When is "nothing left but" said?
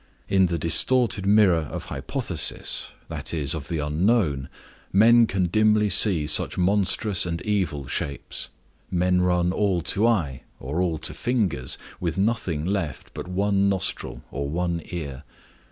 12.17-13.27